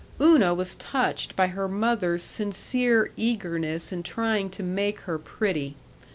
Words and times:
Una 0.19 0.51
was 0.55 0.73
touched 0.73 1.35
by 1.35 1.45
her 1.45 1.67
mother's 1.67 2.23
sincere 2.23 3.11
eagerness 3.15 3.91
in 3.91 4.01
trying 4.01 4.49
to 4.49 4.63
make 4.63 5.01
her 5.01 5.19
pretty. 5.19 5.75